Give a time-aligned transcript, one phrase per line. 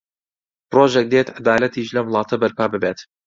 [0.75, 2.99] ڕۆژێک دێت عەدالەتیش لەم وڵاتە بەرپا ببێت.